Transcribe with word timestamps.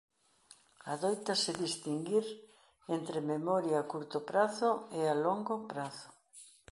Adóitase 0.93 1.51
distinguir 1.65 2.25
entre 2.95 3.27
memoria 3.33 3.75
a 3.79 3.87
curto 3.93 4.17
prazo 4.29 4.69
e 4.99 5.01
a 5.13 5.15
longo 5.25 5.55
prazo. 5.71 6.09